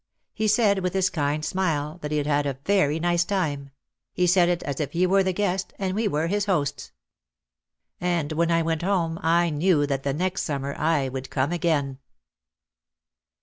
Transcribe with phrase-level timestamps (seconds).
[0.33, 3.69] He said with his kind smile that he had had a very nice time;
[4.13, 6.91] he said it as if he were the guest and we were his hosts.
[7.99, 11.99] And when I went home I knew that the next summer I would come again.